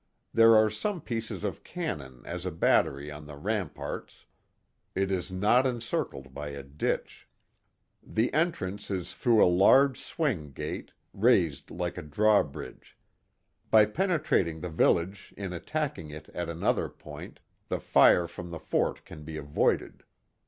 [0.33, 4.25] There are some pieces of cannon as a battery on the ram parts.
[4.95, 7.27] It is not encircled by a ditch.
[8.01, 12.97] The entrance is through a large swing gate, raised like a draw bridge.
[13.69, 19.05] By penetrating the village in attacking it at another point, the fire from the fort
[19.05, 20.01] can be avoided.